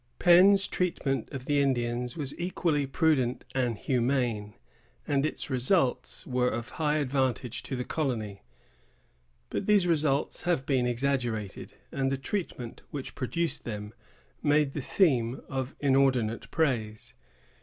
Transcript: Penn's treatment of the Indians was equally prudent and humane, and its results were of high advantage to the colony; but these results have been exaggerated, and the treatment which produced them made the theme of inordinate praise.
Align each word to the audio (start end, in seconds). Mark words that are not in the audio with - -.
Penn's 0.17 0.67
treatment 0.67 1.29
of 1.31 1.45
the 1.45 1.61
Indians 1.61 2.17
was 2.17 2.35
equally 2.39 2.87
prudent 2.87 3.45
and 3.53 3.77
humane, 3.77 4.55
and 5.07 5.23
its 5.27 5.47
results 5.51 6.25
were 6.25 6.49
of 6.49 6.69
high 6.69 6.97
advantage 6.97 7.61
to 7.61 7.75
the 7.75 7.83
colony; 7.83 8.41
but 9.51 9.67
these 9.67 9.85
results 9.85 10.41
have 10.41 10.65
been 10.65 10.87
exaggerated, 10.87 11.75
and 11.91 12.11
the 12.11 12.17
treatment 12.17 12.81
which 12.89 13.13
produced 13.13 13.63
them 13.63 13.93
made 14.41 14.73
the 14.73 14.81
theme 14.81 15.39
of 15.47 15.75
inordinate 15.81 16.49
praise. 16.49 17.13